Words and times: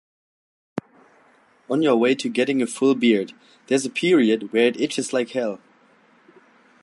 On 1.69 1.83
your 1.83 1.95
way 1.95 2.15
to 2.15 2.27
getting 2.27 2.59
a 2.59 2.65
full 2.65 2.95
beard, 2.95 3.33
there’s 3.67 3.85
a 3.85 3.89
period 3.91 4.51
where 4.51 4.65
it 4.65 4.81
itches 4.81 5.13
like 5.13 5.29
hell. 5.37 5.59